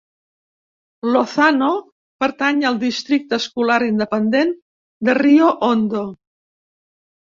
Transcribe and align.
Lozano 1.15 1.67
pertany 2.23 2.65
al 2.69 2.79
districte 2.85 3.39
escolar 3.45 3.77
independent 3.91 4.57
de 5.11 5.17
Rio 5.23 5.55
Hondo. 5.69 6.03